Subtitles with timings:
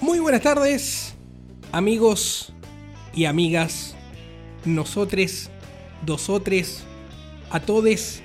[0.00, 1.14] Muy buenas tardes,
[1.72, 2.52] amigos
[3.12, 3.96] y amigas,
[4.64, 5.50] nosotres,
[6.06, 6.84] dosotres,
[7.50, 8.22] a todes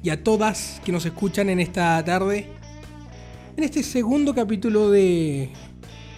[0.00, 2.46] y a todas que nos escuchan en esta tarde,
[3.56, 5.50] en este segundo capítulo de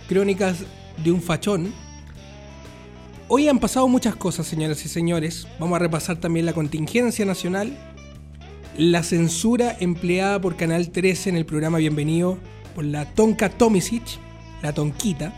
[0.06, 0.64] Crónicas
[1.02, 1.72] de un Fachón.
[3.28, 5.48] Hoy han pasado muchas cosas, señoras y señores.
[5.58, 7.74] Vamos a repasar también la contingencia nacional,
[8.76, 12.36] la censura empleada por Canal 13 en el programa Bienvenido
[12.74, 14.20] por la Tonka Tomisic,
[14.62, 15.32] la Tonquita,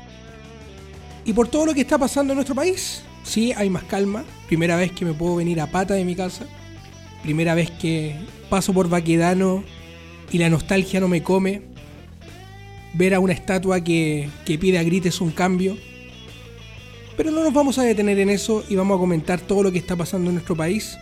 [1.25, 3.03] y por todo lo que está pasando en nuestro país.
[3.23, 4.25] Sí, hay más calma.
[4.49, 6.47] Primera vez que me puedo venir a pata de mi casa.
[7.23, 8.17] Primera vez que
[8.51, 9.63] paso por Baquedano
[10.33, 11.63] y la nostalgia no me come.
[12.95, 15.77] Ver a una estatua que, que pide a grites un cambio.
[17.17, 19.79] Pero no nos vamos a detener en eso y vamos a comentar todo lo que
[19.79, 20.99] está pasando en nuestro país.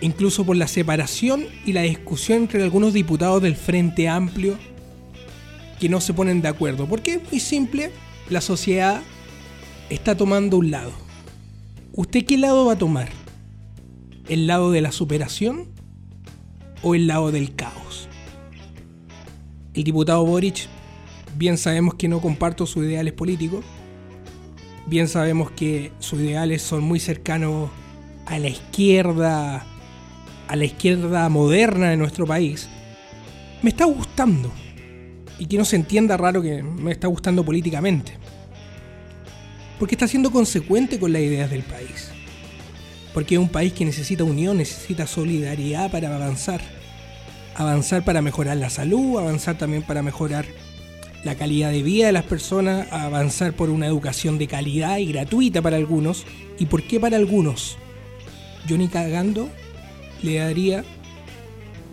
[0.00, 4.58] Incluso por la separación y la discusión entre algunos diputados del Frente Amplio
[5.82, 6.86] que no se ponen de acuerdo.
[6.86, 7.90] Porque es muy simple,
[8.30, 9.02] la sociedad
[9.90, 10.92] está tomando un lado.
[11.92, 13.08] ¿Usted qué lado va a tomar?
[14.28, 15.70] ¿El lado de la superación
[16.82, 18.08] o el lado del caos?
[19.74, 20.68] El diputado Boric,
[21.36, 23.64] bien sabemos que no comparto sus ideales políticos,
[24.86, 27.70] bien sabemos que sus ideales son muy cercanos
[28.26, 29.66] a la izquierda,
[30.46, 32.68] a la izquierda moderna de nuestro país,
[33.62, 34.52] me está gustando
[35.42, 38.12] y que no se entienda raro que me está gustando políticamente.
[39.76, 42.12] Porque está siendo consecuente con las ideas del país.
[43.12, 46.60] Porque es un país que necesita unión, necesita solidaridad para avanzar.
[47.56, 50.46] Avanzar para mejorar la salud, avanzar también para mejorar
[51.24, 55.60] la calidad de vida de las personas, avanzar por una educación de calidad y gratuita
[55.60, 56.24] para algunos.
[56.60, 57.78] ¿Y por qué para algunos?
[58.68, 59.48] Yo ni cagando
[60.22, 60.84] le daría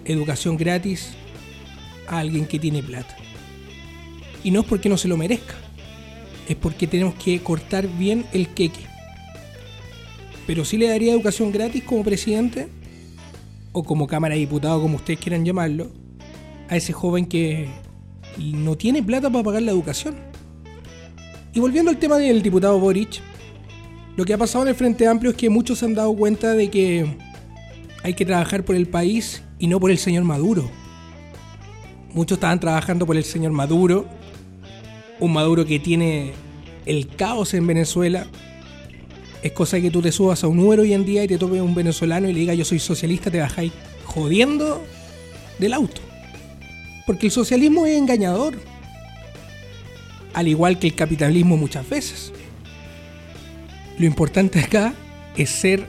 [0.06, 1.14] educación gratis
[2.08, 3.18] a alguien que tiene plata.
[4.44, 5.56] Y no es porque no se lo merezca,
[6.48, 8.82] es porque tenemos que cortar bien el queque.
[10.48, 12.68] Pero sí le daría educación gratis como presidente,
[13.72, 15.92] o como Cámara de Diputados, como ustedes quieran llamarlo,
[16.70, 17.70] a ese joven que
[18.38, 20.16] no tiene plata para pagar la educación.
[21.54, 23.22] Y volviendo al tema del diputado Boric,
[24.16, 26.54] lo que ha pasado en el Frente Amplio es que muchos se han dado cuenta
[26.54, 27.18] de que
[28.04, 30.70] hay que trabajar por el país y no por el señor Maduro.
[32.14, 34.08] Muchos estaban trabajando por el señor Maduro
[35.20, 36.34] un Maduro que tiene
[36.86, 38.28] el caos en Venezuela.
[39.42, 41.62] Es cosa que tú te subas a un número hoy en día y te tope
[41.62, 43.72] un venezolano y le diga yo soy socialista, te bajáis
[44.06, 44.84] jodiendo
[45.60, 46.02] del auto.
[47.06, 48.56] Porque el socialismo es engañador.
[50.34, 52.32] Al igual que el capitalismo muchas veces.
[53.98, 54.94] Lo importante acá
[55.36, 55.86] es ser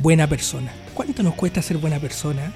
[0.00, 0.72] buena persona.
[0.94, 2.52] ¿Cuánto nos cuesta ser buena persona?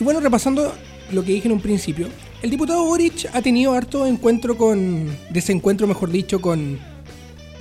[0.00, 0.74] Y bueno, repasando
[1.12, 2.08] lo que dije en un principio,
[2.44, 5.16] el diputado Boric ha tenido harto encuentro con.
[5.30, 6.78] desencuentro, mejor dicho, con.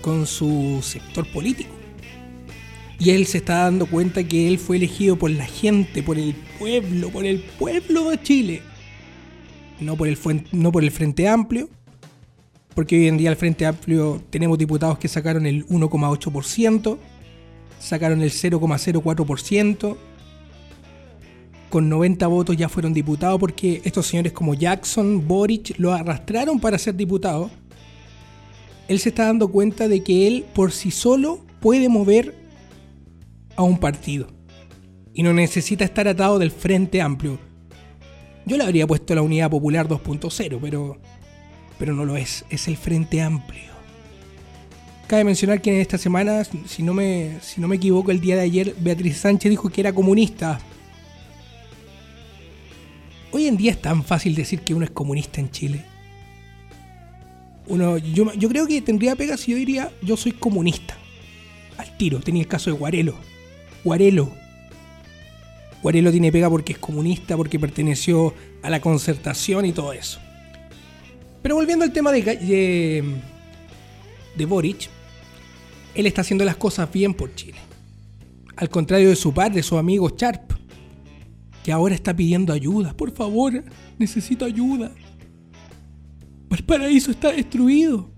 [0.02, 1.70] con su sector político.
[3.00, 6.36] Y él se está dando cuenta que él fue elegido por la gente, por el
[6.60, 8.62] pueblo, por el pueblo de Chile.
[9.80, 10.18] No por el,
[10.52, 11.70] no por el Frente Amplio.
[12.76, 16.98] Porque hoy en día el Frente Amplio tenemos diputados que sacaron el 1,8%,
[17.80, 19.96] sacaron el 0,04%
[21.74, 26.78] con 90 votos ya fueron diputados porque estos señores como Jackson, Boric lo arrastraron para
[26.78, 27.50] ser diputado.
[28.88, 32.36] Él se está dando cuenta de que él por sí solo puede mover
[33.56, 34.28] a un partido
[35.16, 37.40] y no necesita estar atado del Frente Amplio.
[38.46, 41.00] Yo le habría puesto la Unidad Popular 2.0, pero
[41.80, 43.74] pero no lo es, es el Frente Amplio.
[45.08, 48.36] Cabe mencionar que en esta semana, si no me, si no me equivoco, el día
[48.36, 50.60] de ayer Beatriz Sánchez dijo que era comunista,
[53.34, 55.84] Hoy en día es tan fácil decir que uno es comunista en Chile.
[57.66, 60.96] Uno, yo, creo que tendría pega si yo diría yo soy comunista.
[61.78, 63.16] Al tiro, tenía el caso de Guarelo.
[63.84, 64.32] Guarelo.
[65.82, 70.20] Guarelo tiene pega porque es comunista, porque perteneció a la concertación y todo eso.
[71.42, 73.04] Pero volviendo al tema de, de,
[74.36, 74.90] de Boric,
[75.96, 77.58] él está haciendo las cosas bien por Chile.
[78.58, 80.54] Al contrario de su padre, su amigo Sharp,
[81.64, 82.96] que ahora está pidiendo ayuda.
[82.96, 83.64] Por favor,
[83.98, 84.92] necesito ayuda.
[86.50, 88.12] El paraíso está destruido.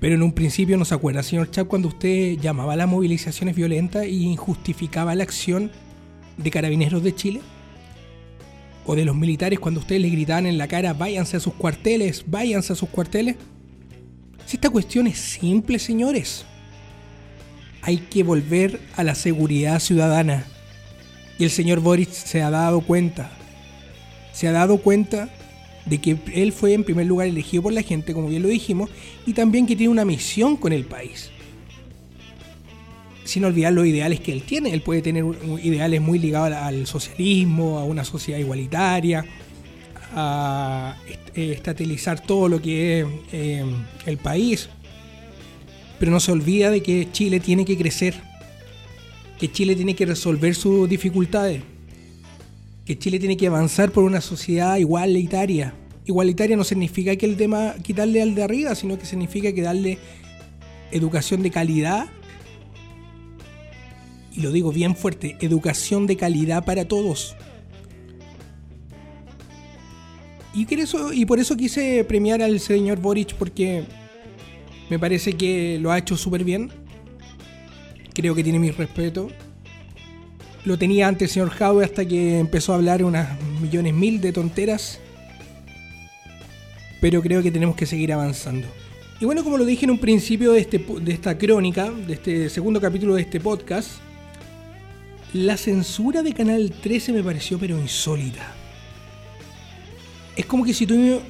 [0.00, 3.54] Pero en un principio no se acuerda, señor Chap, cuando usted llamaba a las movilizaciones
[3.54, 5.70] violentas y injustificaba la acción
[6.36, 7.40] de carabineros de Chile.
[8.84, 12.24] O de los militares cuando ustedes le gritaban en la cara, váyanse a sus cuarteles,
[12.26, 13.36] váyanse a sus cuarteles.
[14.44, 16.44] Si esta cuestión es simple, señores.
[17.82, 20.46] Hay que volver a la seguridad ciudadana.
[21.42, 23.28] Y el señor Boris se ha dado cuenta,
[24.32, 25.28] se ha dado cuenta
[25.86, 28.90] de que él fue en primer lugar elegido por la gente, como bien lo dijimos,
[29.26, 31.30] y también que tiene una misión con el país.
[33.24, 35.24] Sin olvidar los ideales que él tiene, él puede tener
[35.64, 39.24] ideales muy ligados al socialismo, a una sociedad igualitaria,
[40.14, 40.94] a
[41.34, 43.64] estatalizar todo lo que es eh,
[44.06, 44.68] el país.
[45.98, 48.14] Pero no se olvida de que Chile tiene que crecer,
[49.42, 51.62] que Chile tiene que resolver sus dificultades
[52.84, 55.74] que Chile tiene que avanzar por una sociedad igualitaria.
[56.04, 59.98] Igualitaria no significa que el tema quitarle al de arriba, sino que significa que darle
[60.92, 62.06] educación de calidad.
[64.32, 67.34] Y lo digo bien fuerte, educación de calidad para todos.
[70.54, 70.68] Y,
[71.14, 73.82] y por eso quise premiar al señor Boric porque
[74.88, 76.81] me parece que lo ha hecho súper bien.
[78.14, 79.28] Creo que tiene mi respeto
[80.64, 84.32] lo tenía antes el señor Howe hasta que empezó a hablar unas millones mil de
[84.32, 85.00] tonteras.
[87.00, 88.68] Pero creo que tenemos que seguir avanzando.
[89.20, 92.48] Y bueno, como lo dije en un principio de, este, de esta crónica, de este
[92.48, 93.90] segundo capítulo de este podcast,
[95.32, 98.54] la censura de Canal 13 me pareció pero insólita.
[100.36, 101.20] Es como que si tú...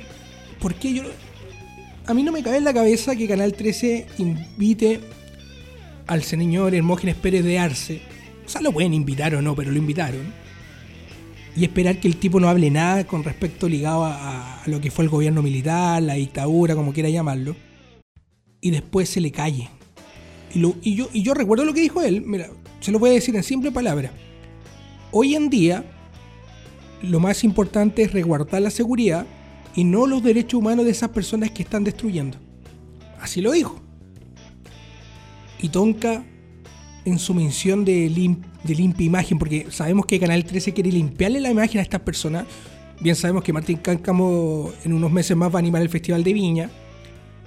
[0.61, 1.05] ¿Por qué yo...?
[2.05, 5.01] A mí no me cabe en la cabeza que Canal 13 invite
[6.13, 8.03] al señor Hermógenes Pérez de Arce
[8.45, 10.33] o sea, lo pueden invitar o no, pero lo invitaron.
[11.55, 15.05] Y esperar que el tipo no hable nada con respecto ligado a, lo que fue
[15.05, 17.55] el gobierno militar, la dictadura, como quiera llamarlo.
[18.61, 19.69] Y después se le calle.
[20.55, 22.51] Y, yo, y yo recuerdo lo que dijo él, mira,
[22.81, 24.13] se lo voy a decir en simple palabra.
[25.11, 25.85] Hoy en día,
[27.03, 29.27] lo más importante es resguardar la seguridad
[29.75, 32.39] y no los derechos humanos de esas personas que están destruyendo.
[33.21, 33.81] Así lo dijo.
[35.63, 36.25] Y Tonka
[37.05, 38.09] en su mención de,
[38.65, 42.47] de limpia imagen, porque sabemos que Canal 13 quiere limpiarle la imagen a estas personas.
[43.01, 46.33] Bien sabemos que Martín Cáncamo en unos meses más va a animar el Festival de
[46.33, 46.71] Viña.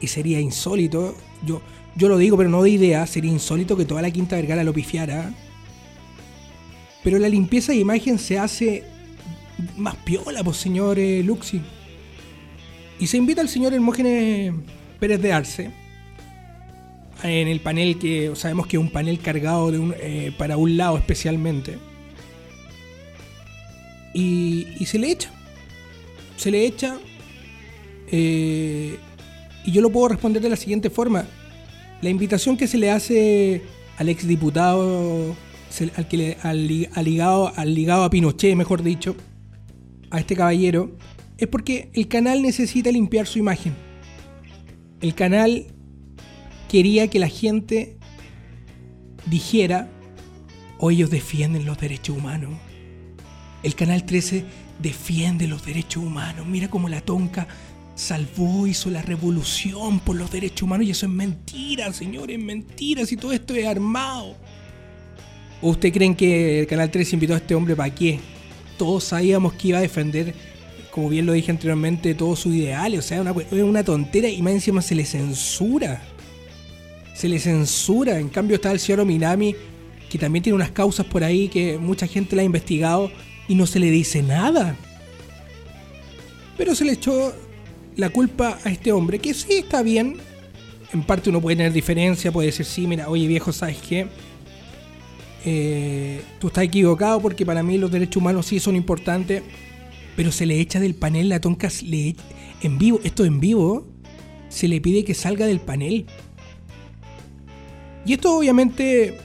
[0.01, 1.15] Y sería insólito,
[1.45, 1.61] yo,
[1.95, 4.73] yo lo digo pero no de idea, sería insólito que toda la Quinta Vergara lo
[4.73, 5.33] pifiara.
[7.03, 8.83] Pero la limpieza de imagen se hace
[9.77, 11.61] más piola, pues señor eh, Luxi.
[12.99, 14.53] Y se invita al señor Hermógenes
[14.99, 15.84] Pérez de Arce
[17.23, 20.77] en el panel que sabemos que es un panel cargado de un, eh, para un
[20.77, 21.77] lado especialmente.
[24.13, 25.29] Y, se le echa.
[26.37, 26.97] Se le echa.
[28.11, 28.97] Eh,
[29.65, 31.25] y yo lo puedo responder de la siguiente forma.
[32.01, 33.63] La invitación que se le hace
[33.97, 35.35] al exdiputado,
[35.97, 39.15] al, que le, al, ligado, al ligado a Pinochet, mejor dicho,
[40.11, 40.91] a este caballero,
[41.37, 43.73] es porque el canal necesita limpiar su imagen.
[45.01, 45.67] El canal
[46.69, 47.97] quería que la gente
[49.25, 49.89] dijera,
[50.77, 52.51] o ellos defienden los derechos humanos.
[53.63, 54.45] El Canal 13
[54.79, 56.45] defiende los derechos humanos.
[56.45, 57.47] Mira cómo la tonca
[57.95, 60.85] salvó, hizo la revolución por los derechos humanos.
[60.85, 64.35] Y eso es mentira, señores, mentira, si todo esto es armado.
[65.61, 68.19] ¿O usted creen que el Canal 13 invitó a este hombre para qué?
[68.77, 70.35] Todos sabíamos que iba a defender,
[70.91, 72.99] como bien lo dije anteriormente, todos sus ideales.
[72.99, 76.01] O sea, es una, una tontera y más encima se le censura
[77.15, 78.19] se le censura.
[78.19, 79.55] En cambio está el señor Minami,
[80.09, 83.09] que también tiene unas causas por ahí que mucha gente la ha investigado
[83.47, 84.75] y no se le dice nada.
[86.57, 87.33] Pero se le echó
[87.95, 90.17] la culpa a este hombre, que sí está bien.
[90.93, 94.07] En parte uno puede tener diferencia, puede decir, sí, mira, oye viejo, ¿sabes qué?
[95.45, 99.43] Eh, tú estás equivocado porque para mí los derechos humanos sí son importantes,
[100.15, 102.15] pero se le echa del panel la tonca le,
[102.61, 103.87] en vivo, esto en vivo,
[104.49, 106.05] se le pide que salga del panel.
[108.05, 109.17] Y esto obviamente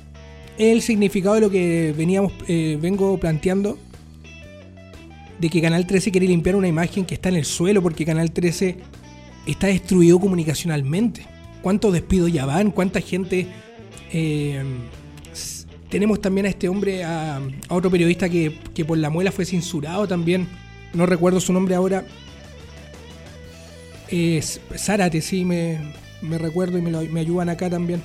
[0.57, 3.79] es el significado de lo que veníamos, eh, vengo planteando,
[5.39, 8.33] de que Canal 13 quiere limpiar una imagen que está en el suelo porque Canal
[8.33, 8.79] 13
[9.47, 11.27] está destruido comunicacionalmente.
[11.63, 12.71] ¿Cuántos despidos ya van?
[12.71, 13.47] ¿Cuánta gente...
[14.13, 14.63] Eh,
[15.91, 18.53] tenemos también a este hombre, a, otro periodista que,
[18.87, 20.47] por la muela fue censurado también.
[20.95, 22.05] No recuerdo su nombre ahora.
[24.09, 25.79] Es Zárate, sí, me,
[26.23, 28.03] recuerdo y me, me ayudan acá también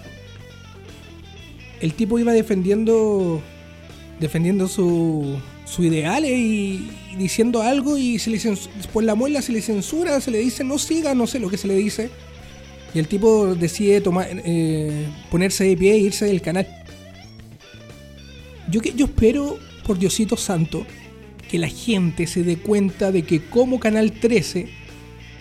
[1.81, 3.41] el tipo iba defendiendo
[4.19, 8.39] defendiendo su, su ideales y, diciendo algo y se le
[8.91, 11.57] por la muela se le censura, se le dice no siga, no sé lo que
[11.57, 12.09] se le dice.
[12.93, 16.65] Y el tipo decide tomar, eh, ponerse de pie e irse del canal.
[18.71, 20.85] Yo, yo espero, por Diosito Santo,
[21.49, 24.69] que la gente se dé cuenta de que como Canal 13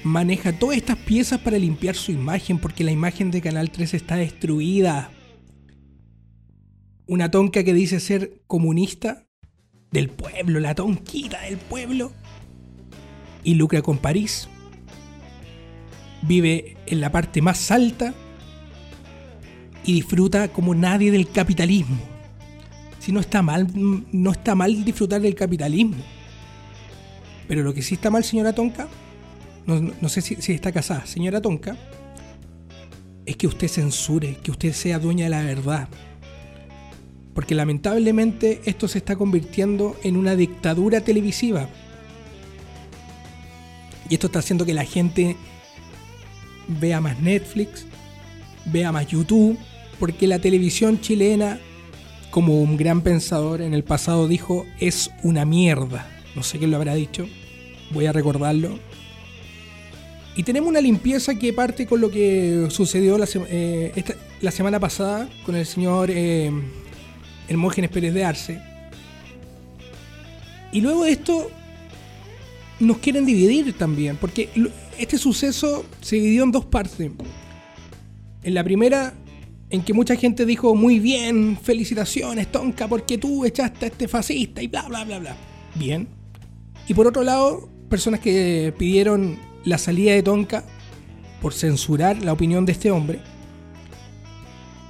[0.03, 4.17] maneja todas estas piezas para limpiar su imagen, porque la imagen de Canal 13 está
[4.17, 5.11] destruida
[7.07, 9.27] una tonca que dice ser comunista
[9.91, 12.13] del pueblo, la tonquita del pueblo,
[13.45, 14.49] y lucra con París.
[16.23, 18.15] Vive en la parte más alta
[19.85, 21.99] y disfruta como nadie del capitalismo.
[22.99, 26.03] Si no está mal, no está mal disfrutar del capitalismo.
[27.47, 28.89] Pero lo que sí está mal, señora Tonka,
[29.67, 31.77] no, sé si, si, está casada, señora Tonka,
[33.27, 35.89] es que usted censure, que usted sea dueña de la verdad.
[37.35, 41.69] Porque lamentablemente esto se está convirtiendo en una dictadura televisiva.
[44.09, 45.37] Y esto está haciendo que la gente
[46.69, 47.87] vea más Netflix,
[48.67, 49.59] vea más YouTube,
[49.99, 51.59] porque la televisión chilena,
[52.31, 56.09] como un gran pensador en el pasado dijo, es una mierda.
[56.35, 57.27] No sé quién lo habrá dicho,
[57.93, 58.79] voy a recordarlo.
[60.37, 64.05] Y tenemos una limpieza que parte con lo que sucedió la, eh,
[64.51, 66.51] semana pasada con el señor eh,
[67.49, 68.61] Hermógenes Pérez de Arce.
[70.73, 71.51] Y luego de esto
[72.81, 74.49] nos quieren dividir también, porque
[74.99, 77.11] este suceso se dividió en dos partes.
[78.43, 79.15] En la primera
[79.71, 84.63] en que mucha gente dijo, muy bien, felicitaciones, Tonka, porque tú echaste a este fascista
[84.63, 85.37] y bla, bla, bla, bla.
[85.75, 86.07] Bien.
[86.87, 90.65] Y por otro lado, personas que pidieron la salida de Tonka
[91.41, 93.21] por censurar la opinión de este hombre.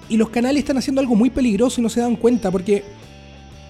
[0.09, 2.85] Y los canales están haciendo algo muy peligroso y no se dan cuenta porque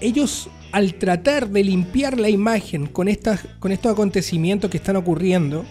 [0.00, 5.64] ellos al tratar de limpiar la imagen con, estas, con estos acontecimientos que están ocurriendo,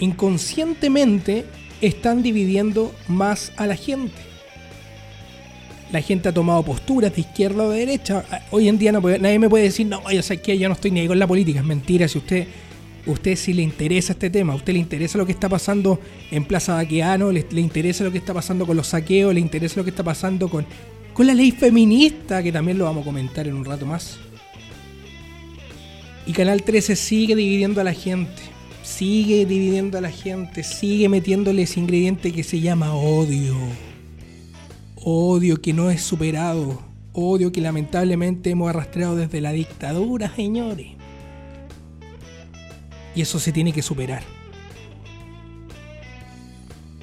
[0.00, 1.46] inconscientemente
[1.80, 4.32] están dividiendo más a la gente
[5.92, 8.24] la gente ha tomado posturas de izquierda o de derecha.
[8.50, 10.90] Hoy en día no nadie me puede decir, no, yo sé que yo no estoy
[10.90, 11.60] ni ahí con la política.
[11.60, 12.08] Es mentira.
[12.08, 12.46] Si usted,
[13.06, 16.44] usted si le interesa este tema, a usted le interesa lo que está pasando en
[16.44, 19.84] Plaza Baqueano, le, le, interesa lo que está pasando con los saqueos, le interesa lo
[19.84, 20.66] que está pasando con,
[21.12, 24.18] con la ley feminista, que también lo vamos a comentar en un rato más.
[26.26, 28.42] Y Canal 13 sigue dividiendo a la gente.
[28.82, 30.62] Sigue dividiendo a la gente.
[30.62, 33.56] Sigue metiéndole ese ingrediente que se llama odio
[35.04, 36.80] Odio que no es superado.
[37.12, 41.01] Odio que lamentablemente hemos arrastrado desde la dictadura, señores.
[43.14, 44.22] Y eso se tiene que superar.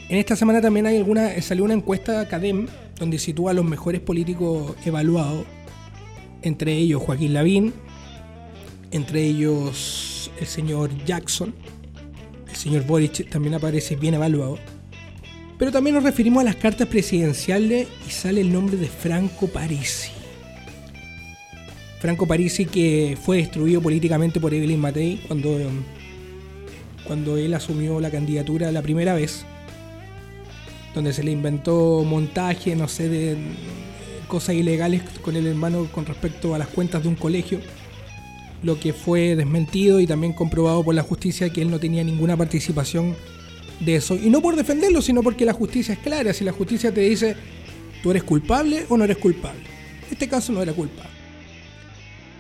[0.10, 3.64] En esta semana también hay alguna, salió una encuesta de Academ donde sitúa a los
[3.64, 5.46] mejores políticos evaluados,
[6.42, 7.74] entre ellos Joaquín Lavín,
[8.92, 11.54] entre ellos el señor Jackson,
[12.50, 14.58] el señor Boric también aparece bien evaluado.
[15.60, 20.12] Pero también nos referimos a las cartas presidenciales y sale el nombre de Franco Parisi.
[22.00, 25.60] Franco Parisi que fue destruido políticamente por Evelyn Matei cuando,
[27.10, 29.44] cuando él asumió la candidatura la primera vez,
[30.94, 33.36] donde se le inventó montaje, no sé, de
[34.28, 37.62] cosas ilegales con el hermano con respecto a las cuentas de un colegio,
[38.62, 42.38] lo que fue desmentido y también comprobado por la justicia que él no tenía ninguna
[42.38, 43.16] participación
[43.80, 44.14] de eso.
[44.14, 46.32] Y no por defenderlo, sino porque la justicia es clara.
[46.32, 47.36] Si la justicia te dice,
[48.04, 49.62] tú eres culpable o no eres culpable.
[50.12, 51.19] Este caso no era culpable.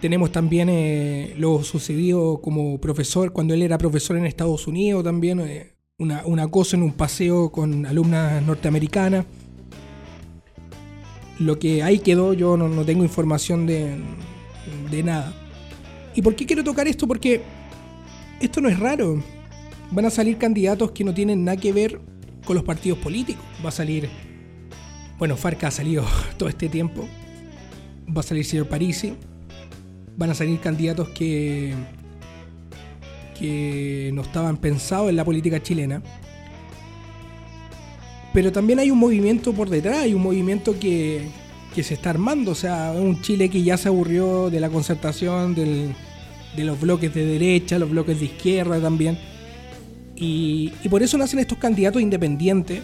[0.01, 5.39] Tenemos también eh, lo sucedido como profesor, cuando él era profesor en Estados Unidos, también
[5.41, 9.25] eh, una, cosa en un paseo con alumnas norteamericanas.
[11.37, 13.95] Lo que ahí quedó, yo no, no tengo información de,
[14.89, 15.33] de nada.
[16.15, 17.07] ¿Y por qué quiero tocar esto?
[17.07, 17.41] Porque
[18.39, 19.21] esto no es raro
[19.91, 21.99] van a salir candidatos que no tienen nada que ver
[22.45, 23.43] con los partidos políticos.
[23.63, 24.09] Va a salir,
[25.17, 26.05] bueno, Farca ha salido
[26.37, 27.07] todo este tiempo.
[28.15, 29.15] Va a salir señor Parisi.
[30.19, 31.73] Van a salir candidatos que,
[33.39, 36.03] que no estaban pensados en la política chilena.
[38.31, 41.27] Pero también hay un movimiento por detrás, hay un movimiento que,
[41.73, 42.51] que se está armando.
[42.51, 45.95] O sea, un Chile que ya se aburrió de la concertación, del,
[46.55, 49.17] de los bloques de derecha, los bloques de izquierda también
[50.21, 52.81] y, por eso nacen estos candidatos independientes.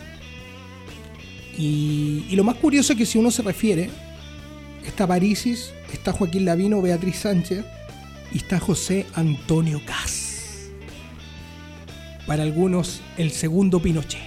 [1.57, 3.89] Y, lo más curioso es que si uno se refiere,
[4.87, 7.65] está Parisis, está Joaquín Lavino, Beatriz Sánchez
[8.31, 10.69] y está José Antonio Cas.
[12.27, 14.21] Para algunos, el segundo Pinochet.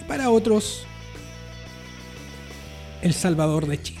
[0.00, 0.84] Y para otros,
[3.00, 4.00] el Salvador de Chile.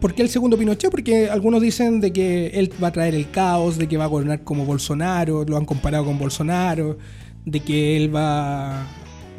[0.00, 0.90] ¿Por qué el segundo Pinochet?
[0.90, 4.08] Porque algunos dicen de que él va a traer el caos, de que va a
[4.08, 6.98] gobernar como Bolsonaro, lo han comparado con Bolsonaro,
[7.44, 8.86] de que él va,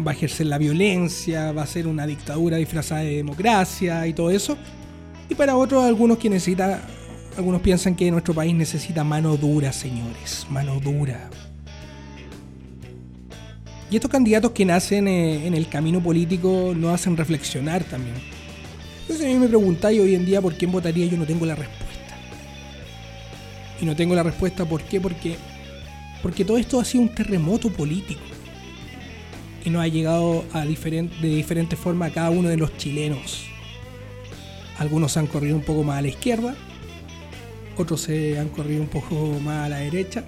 [0.05, 4.31] va a ejercer la violencia, va a ser una dictadura disfrazada de democracia y todo
[4.31, 4.57] eso.
[5.29, 6.81] Y para otros, algunos que necesita,
[7.37, 11.29] algunos piensan que nuestro país necesita mano dura, señores, mano dura.
[13.91, 18.15] Y estos candidatos que nacen eh, en el camino político nos hacen reflexionar también
[19.09, 21.55] entonces a mí me preguntáis hoy en día por quién votaría, yo no tengo la
[21.55, 22.15] respuesta.
[23.81, 25.35] Y no tengo la respuesta por qué, porque,
[26.21, 28.21] porque todo esto ha sido un terremoto político.
[29.65, 33.45] Y nos ha llegado a de diferente forma a cada uno de los chilenos.
[34.77, 36.55] Algunos han corrido un poco más a la izquierda,
[37.77, 40.25] otros se han corrido un poco más a la derecha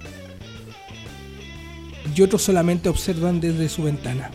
[2.14, 4.30] y otros solamente observan desde su ventana.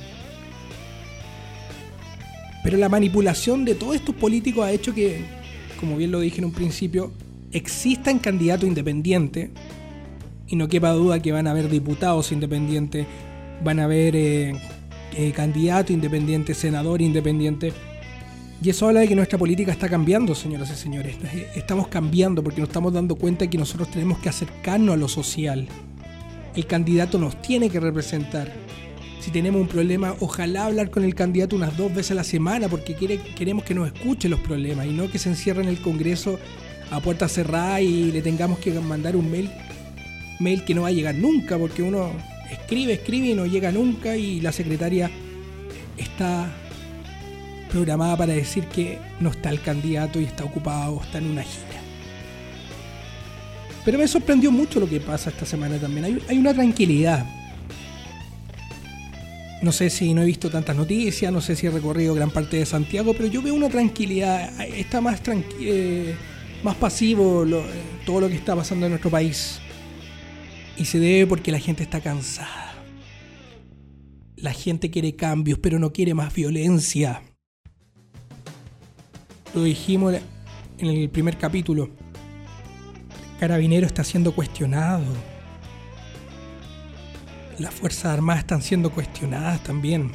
[2.63, 5.21] Pero la manipulación de todos estos políticos ha hecho que,
[5.79, 7.11] como bien lo dije en un principio,
[7.51, 9.51] existan candidatos independientes
[10.47, 13.05] y no quepa duda que van a haber diputados independientes,
[13.63, 14.53] van a haber eh,
[15.15, 17.73] eh, candidatos independientes, senadores independientes
[18.61, 21.15] y eso habla de que nuestra política está cambiando, señoras y señores.
[21.55, 25.07] Estamos cambiando porque nos estamos dando cuenta de que nosotros tenemos que acercarnos a lo
[25.07, 25.67] social.
[26.55, 28.51] El candidato nos tiene que representar.
[29.19, 32.67] Si tenemos un problema, ojalá hablar con el candidato unas dos veces a la semana
[32.67, 36.39] porque queremos que nos escuche los problemas y no que se encierre en el Congreso
[36.89, 39.51] a puerta cerrada y le tengamos que mandar un mail,
[40.39, 42.09] mail que no va a llegar nunca porque uno
[42.51, 45.09] escribe, escribe y no llega nunca y la secretaria
[45.97, 46.51] está
[47.69, 51.43] programada para decir que no está el candidato y está ocupado o está en una
[51.43, 51.81] gira.
[53.83, 56.19] Pero me sorprendió mucho lo que pasa esta semana también.
[56.27, 57.25] Hay, una tranquilidad.
[59.61, 62.57] No sé si no he visto tantas noticias, no sé si he recorrido gran parte
[62.57, 64.59] de Santiago, pero yo veo una tranquilidad.
[64.61, 65.21] Está más,
[65.61, 66.15] eh,
[66.63, 67.45] más pasivo
[68.05, 69.59] todo lo que está pasando en nuestro país.
[70.77, 72.75] Y se debe porque la gente está cansada.
[74.35, 77.23] La gente quiere cambios, pero no quiere más violencia.
[79.55, 80.13] Lo dijimos
[80.77, 81.89] en el primer capítulo.
[83.39, 85.05] Carabinero está siendo cuestionado.
[87.57, 90.11] Las Fuerzas Armadas están siendo cuestionadas también.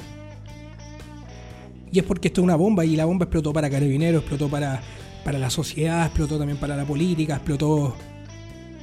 [1.90, 4.80] Y es porque esto es una bomba y la bomba explotó para Carabineros, explotó para,
[5.24, 7.96] para la sociedad, explotó también para la política, explotó,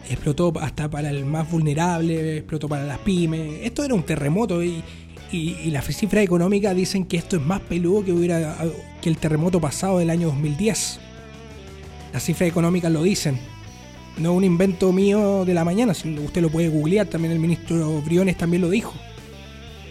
[0.07, 3.59] explotó hasta para el más vulnerable, explotó para las pymes.
[3.63, 4.83] Esto era un terremoto y,
[5.31, 8.57] y, las cifras económicas dicen que esto es más peludo que, hubiera,
[9.01, 10.99] que el terremoto pasado del año 2010.
[12.13, 13.37] Las cifras económicas lo dicen.
[14.17, 18.37] No un invento mío de la mañana, usted lo puede googlear, también el ministro Briones
[18.37, 18.93] también lo dijo.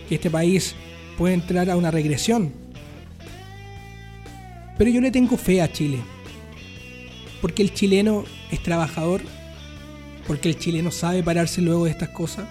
[0.08, 0.74] Que este país
[1.16, 2.52] puede entrar a una regresión.
[4.76, 5.98] Pero yo le tengo fe a Chile.
[7.40, 9.22] Porque el chileno es trabajador.
[10.28, 12.46] Porque el chileno sabe pararse luego de estas cosas.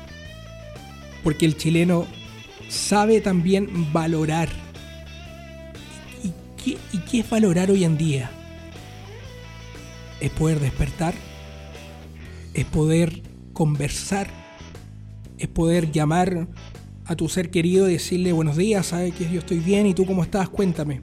[1.24, 2.08] Porque el chileno
[2.70, 4.50] sabe también valorar.
[6.92, 8.32] ¿Y qué, es valorar hoy en día?
[10.20, 11.14] Es poder despertar,
[12.56, 13.22] es poder
[13.54, 14.28] conversar,
[15.38, 16.48] es poder llamar
[17.06, 20.06] a tu ser querido y decirle buenos días, sabe que yo estoy bien y tú
[20.08, 21.02] cómo estás, cuéntame.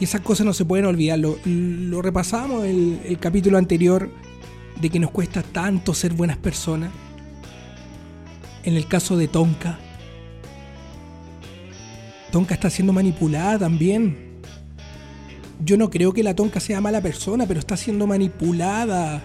[0.00, 1.18] Y esas cosas no se pueden olvidar.
[1.18, 4.10] Lo, repasamos el, el capítulo anterior
[4.80, 6.90] de que nos cuesta tanto ser buenas personas.
[8.62, 9.78] En el caso de Tonka,
[12.32, 14.16] Tonka está siendo manipulada también.
[15.64, 19.22] Yo no creo que la Tonka sea mala persona, pero está siendo manipulada.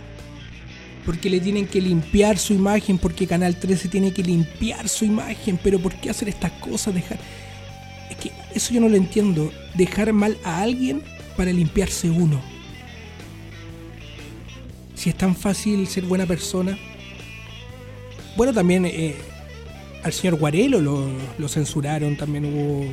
[1.05, 5.59] Porque le tienen que limpiar su imagen, porque Canal 13 tiene que limpiar su imagen.
[5.61, 6.93] Pero ¿por qué hacer estas cosas?
[6.93, 7.19] Dejar.
[8.09, 9.51] Es que eso yo no lo entiendo.
[9.73, 11.01] Dejar mal a alguien
[11.35, 12.50] para limpiarse uno.
[15.01, 16.77] Si es tan fácil ser buena persona.
[18.37, 19.15] Bueno, también eh,
[20.03, 22.85] al señor Guarelo lo, censuraron, también hubo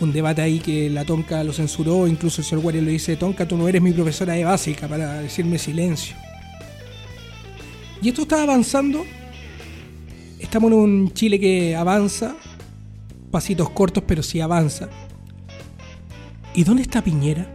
[0.00, 3.56] un, debate ahí que la Tonka lo censuró, incluso el señor Guarelo dice, Tonka, tú
[3.56, 6.16] no eres mi profesora de básica para decirme silencio.
[8.02, 9.04] Y esto está avanzando,
[10.40, 12.34] estamos en un Chile que avanza,
[13.30, 14.90] pasitos cortos, pero sí avanza.
[16.52, 17.46] ¿Y dónde está Piñera?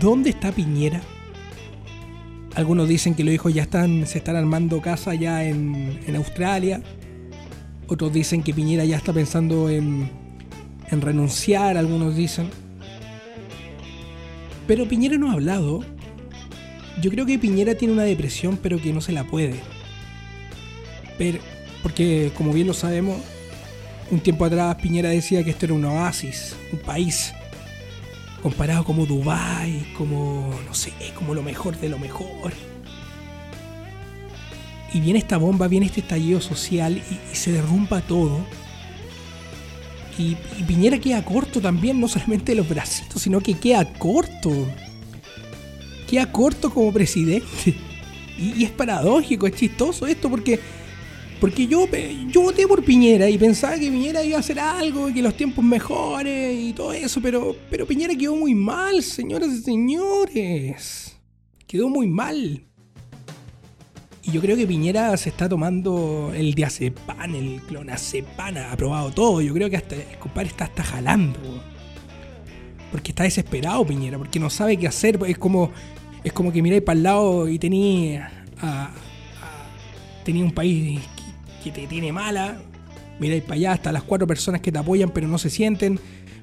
[0.00, 1.02] ¿Dónde está Piñera?
[2.54, 6.80] Algunos dicen que los hijos ya están, se están armando casa ya en, Australia.
[7.88, 10.08] Otros dicen que Piñera ya está pensando en,
[10.88, 12.48] en renunciar, algunos dicen.
[14.68, 15.80] Pero Piñera no ha hablado.
[17.02, 19.56] Yo creo que Piñera tiene una depresión, pero que no se la puede.
[21.18, 21.38] Pero,
[21.82, 23.16] porque, como bien lo sabemos,
[24.12, 27.32] un tiempo atrás Piñera decía que esto era un oasis, un país
[28.44, 32.52] comparado como Dubai, como no sé, como lo mejor de lo mejor.
[34.92, 38.44] Y viene esta bomba, viene este estallido social y, se derrumba todo.
[40.18, 44.50] Y, Piñera queda corto también, no solamente los bracitos, sino que queda corto.
[46.06, 47.46] Queda corto como presidente.
[48.38, 50.60] y es paradójico, es chistoso esto porque
[51.44, 51.86] porque yo,
[52.30, 55.62] yo voté por Piñera y pensaba que Piñera iba a hacer algo, que los tiempos
[55.62, 61.18] mejores y todo eso, pero, pero Piñera quedó muy mal, señoras y señores.
[61.66, 62.64] Quedó muy mal.
[64.22, 69.42] Y yo creo que Piñera se está tomando el diazepam, el clonazepam, ha probado todo.
[69.42, 71.38] Yo creo que hasta el compadre está hasta jalando.
[72.90, 75.20] Porque está desesperado Piñera, porque no sabe qué hacer.
[75.26, 75.72] Es como,
[76.24, 78.32] es como que miráis para el lado y tenía
[80.24, 81.00] tenía un país
[81.64, 82.58] que, te tiene mala.
[83.18, 85.98] Miráis para allá hasta las cuatro personas que te apoyan pero no se sienten.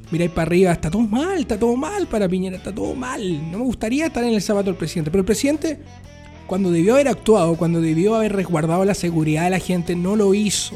[0.09, 3.51] Miráis para arriba, está todo mal, está todo mal para Piñera, está todo mal.
[3.51, 5.11] No me gustaría estar en el zapato del presidente.
[5.11, 5.79] Pero el presidente
[6.51, 10.33] cuando debió haber actuado, cuando debió haber resguardado la seguridad de la gente, no lo
[10.33, 10.75] hizo.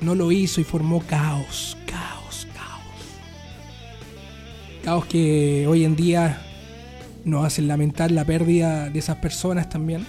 [0.00, 2.84] No lo hizo y formó caos, caos, caos.
[4.84, 6.40] Caos que hoy en día
[7.24, 10.06] nos hacen lamentar la pérdida de esas personas también.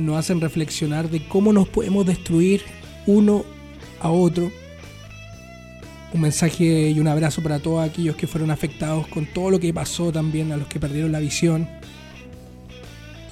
[0.00, 2.62] Nos hacen reflexionar de cómo nos podemos destruir
[3.06, 3.44] uno
[4.00, 4.50] a otro.
[6.12, 9.72] Un mensaje y un abrazo para todos aquellos que fueron afectados con todo lo que
[9.72, 11.68] pasó también, a los que perdieron la visión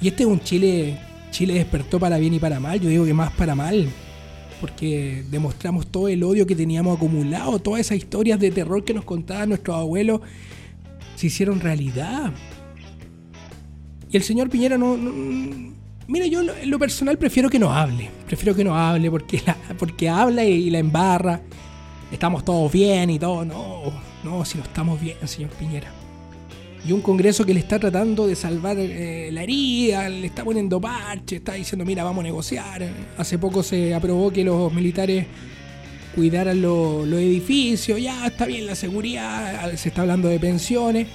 [0.01, 0.97] y este es un Chile,
[1.31, 3.89] Chile despertó para bien y para mal, yo digo que más para mal,
[4.61, 9.03] porque demostramos todo el odio que teníamos acumulado, todas esas historias de terror que nos
[9.03, 10.21] contaban nuestros abuelos,
[11.15, 12.31] se hicieron realidad.
[14.09, 14.97] Y el señor Piñera no,
[16.09, 18.09] Mira, yo en lo personal prefiero que no hable.
[18.25, 19.43] Prefiero que no hable porque,
[19.77, 21.39] porque habla y, la embarra.
[22.11, 23.45] Estamos todos bien y todo.
[23.45, 23.83] No,
[24.23, 25.91] no, si no estamos bien, señor Piñera
[26.87, 30.79] y un Congreso que le está tratando de salvar eh, la herida, le está poniendo
[30.79, 32.89] parche, está diciendo, mira, vamos a negociar.
[33.17, 35.25] Hace poco se aprobó que los militares
[36.15, 41.07] cuidaran los edificios, ya está bien la seguridad, se está hablando de pensiones,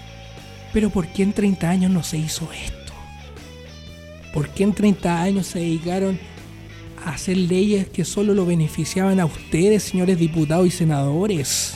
[0.73, 2.84] pero ¿por qué en 30 años no se hizo esto?
[4.35, 6.19] ¿Por qué en 30 años se dedicaron
[7.05, 11.75] a hacer leyes que solo lo beneficiaban a ustedes, señores diputados y senadores?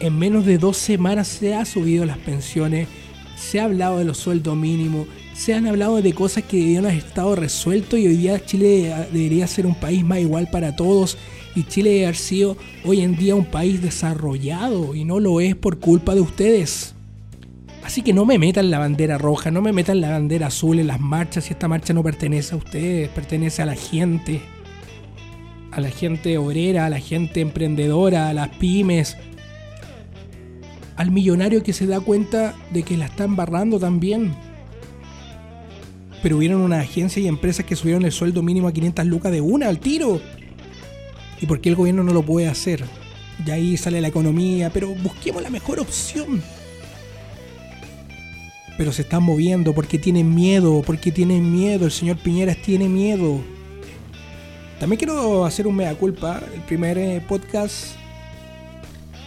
[0.00, 2.88] En menos de dos semanas se ha subido las pensiones,
[3.36, 6.96] se ha hablado de los sueldos mínimos, se han hablado de cosas que debían haber
[6.96, 11.18] estado resueltos y hoy día Chile debería ser un país más igual para todos
[11.54, 15.54] y Chile debe haber sido hoy en día un país desarrollado y no lo es
[15.54, 16.94] por culpa de ustedes.
[17.82, 20.86] Así que no me metan la bandera roja, no me metan la bandera azul en
[20.86, 24.42] las marchas si esta marcha no pertenece a ustedes, pertenece a la gente,
[25.70, 29.16] a la gente obrera, a la gente emprendedora, a las pymes,
[30.96, 34.34] al millonario que se da cuenta de que la están barrando también.
[36.22, 39.40] Pero hubieron una agencia y empresas que subieron el sueldo mínimo a 500 lucas de
[39.40, 40.20] una al tiro.
[41.40, 42.84] ¿Y por qué el gobierno no lo puede hacer?
[43.44, 46.42] Y ahí sale la economía, pero busquemos la mejor opción.
[48.80, 51.84] Pero se están moviendo porque tienen miedo, porque tienen miedo.
[51.84, 53.42] El señor Piñeras tiene miedo.
[54.78, 56.40] También quiero hacer un mea culpa.
[56.54, 57.88] El primer eh, podcast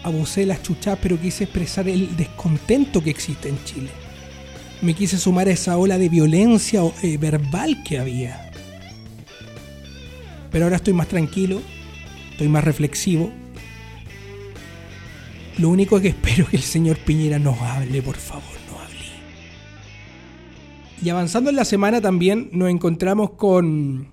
[0.02, 3.92] abusé de las chuchas, pero quise expresar el descontento que existe en Chile.
[4.82, 8.50] Me quise sumar a esa ola de violencia eh, verbal que había.
[10.52, 11.62] Pero ahora estoy más tranquilo,
[12.32, 13.32] estoy más reflexivo.
[15.60, 18.63] Lo único que espero es que el señor Piñera nos hable, por favor.
[21.04, 24.08] Y avanzando en la semana también nos encontramos con,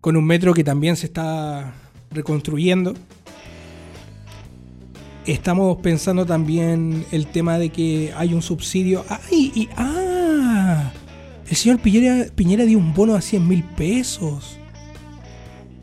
[0.00, 1.74] con un metro que también se está
[2.10, 2.94] reconstruyendo
[5.28, 9.04] Estamos pensando también el tema de que hay un subsidio.
[9.10, 9.52] ¡Ay!
[9.54, 10.90] Y, ¡Ah!
[11.46, 14.56] El señor Piñera, Piñera dio un bono a 100 mil pesos.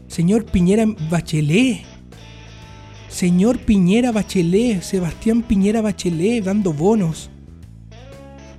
[0.07, 1.83] Señor Piñera Bachelet.
[3.07, 4.81] Señor Piñera Bachelet.
[4.81, 7.29] Sebastián Piñera Bachelet dando bonos.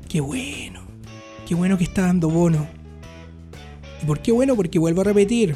[0.09, 0.76] Qué bueno.
[1.46, 2.66] Qué bueno que está dando bonos.
[4.02, 4.56] ¿Y por qué bueno?
[4.56, 5.54] Porque vuelvo a repetir.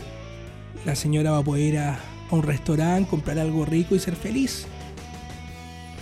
[0.87, 1.99] La señora va a poder ir a
[2.31, 4.67] un restaurante, comprar algo rico y ser feliz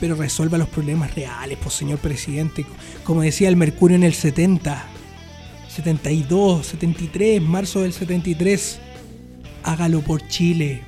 [0.00, 2.64] pero resuelva los problemas reales, pues señor presidente.
[3.04, 4.84] Como decía el Mercurio en el 70,
[5.68, 8.78] 72, 73, marzo del 73,
[9.64, 10.82] hágalo por Chile.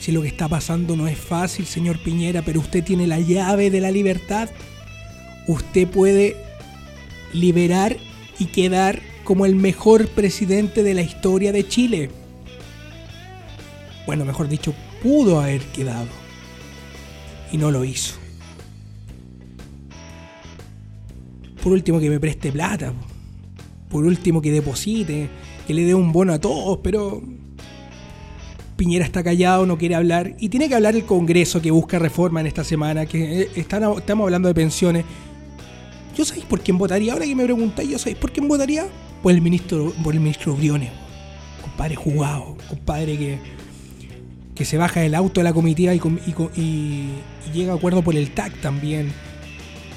[0.00, 3.70] Si lo que está pasando no es fácil, señor Piñera, pero usted tiene la llave
[3.70, 4.48] de la libertad,
[5.46, 6.36] usted puede
[7.32, 7.96] liberar
[8.38, 12.10] y quedar como el mejor presidente de la historia de Chile.
[14.06, 16.08] Bueno, mejor dicho, pudo haber quedado
[17.52, 18.14] y no lo hizo.
[21.62, 22.92] Por último que me preste plata.
[23.88, 25.28] Por último que deposite,
[25.66, 27.22] que le dé un bono a todos, pero
[28.76, 32.40] Piñera está callado, no quiere hablar y tiene que hablar el Congreso que busca reforma
[32.40, 35.04] en esta semana, que eh, estamos hablando de pensiones.
[36.16, 37.12] ¿Yo sabéis por quién votaría?
[37.12, 38.86] Ahora que me preguntáis, ¿yo sabéis por quién votaría?
[39.22, 40.90] Por el ministro, por el ministro Briones.
[41.62, 43.38] Compadre jugado, compadre que
[44.54, 47.10] que se baja del auto de la comitiva y,
[47.52, 49.12] llega a acuerdo por el TAC también.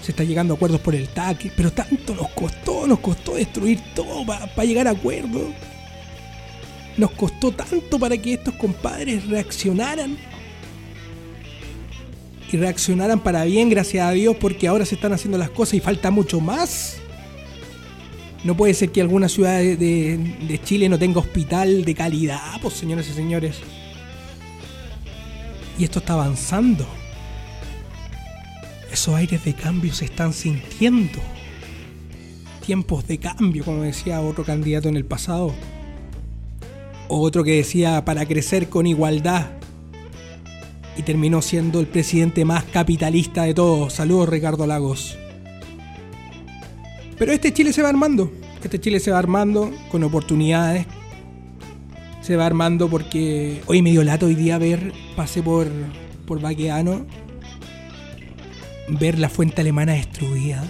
[0.02, 3.80] se está llegando a acuerdos por el TAC, pero tanto nos costó, nos costó destruir
[3.94, 5.54] todo para llegar a acuerdos.
[6.98, 10.18] Nos costó tanto para que estos compadres reaccionaran.
[12.52, 15.80] Y reaccionaran para bien, gracias a Dios, porque ahora se están haciendo las cosas y
[15.80, 16.98] falta mucho más.
[18.46, 23.10] No puede ser que alguna ciudad de, Chile no tenga hospital de calidad, pues señores
[23.10, 23.58] y señores.
[25.80, 26.86] Y esto está avanzando.
[28.92, 31.20] Esos aires de cambio se están sintiendo.
[32.64, 35.52] Tiempos de cambio, como decía otro candidato en el pasado.
[37.08, 39.55] Otro que decía para crecer con igualdad.
[40.98, 43.94] Y terminó siendo el presidente más capitalista de todos.
[43.94, 45.18] Saludos Ricardo Lagos.
[47.18, 48.32] Pero este Chile se va armando.
[48.64, 50.86] Este Chile se va armando con oportunidades.
[52.22, 55.68] Se va armando porque hoy me dio lato hoy día ver, pasé por,
[56.26, 57.06] por Baqueano
[58.88, 60.64] ver la fuente alemana destruida.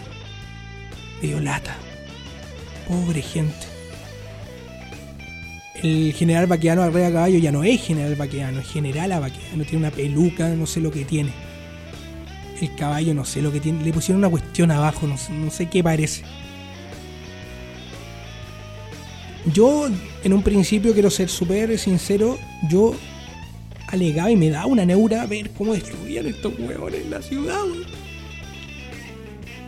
[1.22, 1.76] Violata.
[2.88, 3.75] Pobre gente.
[5.86, 9.64] El general Baqueano Arrea Caballo ya no es general Baqueano, es general a Baqueano.
[9.66, 11.32] Tiene una peluca, no sé lo que tiene.
[12.60, 13.84] El caballo no sé lo que tiene.
[13.84, 16.24] Le pusieron una cuestión abajo, no no sé qué parece.
[19.54, 19.88] Yo,
[20.24, 22.96] en un principio, quiero ser súper sincero, yo
[23.88, 27.62] alegaba y me daba una neura ver cómo destruían estos huevones en la ciudad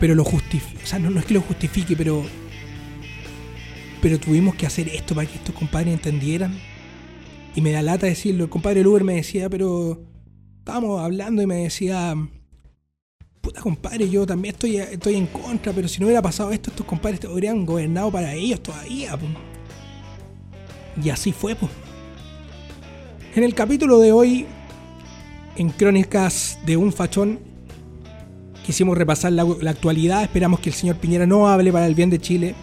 [0.00, 0.82] pero lo justifique.
[0.82, 2.24] O sea, no, es que lo justifique, pero.
[4.00, 6.54] Pero tuvimos que hacer esto para que estos compadres entendieran.
[7.54, 8.44] Y me da lata decirlo.
[8.44, 10.02] El compadre Luber me decía, pero.
[10.58, 12.14] Estábamos hablando y me decía.
[13.40, 16.84] Puta compadre, yo también estoy, estoy en contra, pero si no hubiera pasado esto, estos
[16.84, 19.18] compadres habrían gobernado para ellos todavía.
[21.02, 21.70] Y así fue, pues.
[23.34, 24.46] En el capítulo de hoy,
[25.56, 27.38] en Crónicas de un Fachón,
[28.64, 32.18] quisimos repasar la, actualidad, esperamos que el señor Piñera no hable para el bien de
[32.18, 32.54] Chile.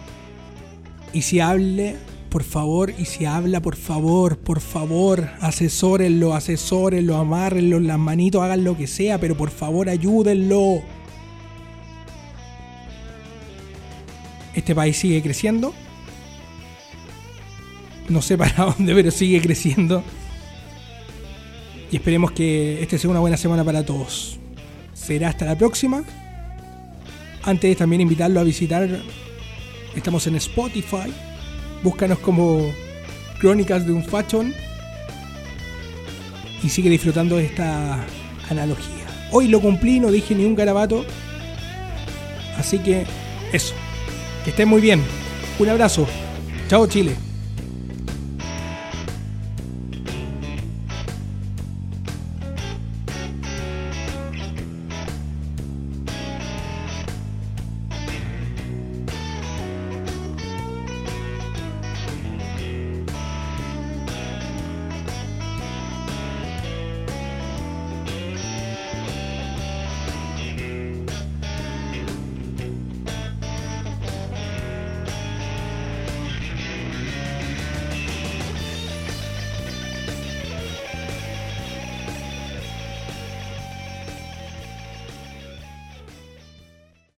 [1.16, 1.96] Y si hable,
[2.28, 8.64] por favor, y si habla, por favor, por favor, asesórenlo, asesórenlo, amárrenlo, las manitos, hagan
[8.64, 10.82] lo que sea, pero por favor ayúdenlo.
[14.54, 15.72] Este país sigue creciendo.
[18.10, 20.04] No sé para dónde, pero sigue creciendo.
[21.90, 24.38] Y esperemos que este sea una buena semana para todos
[24.92, 26.04] será hasta la próxima.
[27.42, 28.86] Antes también invitarlo a visitar,
[29.98, 31.12] estamos en Spotify.
[31.82, 32.72] Búscanos como
[33.40, 34.54] Crónicas de un Fashion.
[36.62, 38.04] Y sigue disfrutando de esta
[38.48, 39.06] analogía.
[39.32, 41.04] Hoy lo cumplí, no dije ni un garabato.
[42.58, 43.04] Así que
[43.52, 43.74] eso.
[44.44, 45.02] Que estén muy bien.
[45.58, 46.06] Un abrazo.
[46.68, 47.25] Chao Chile.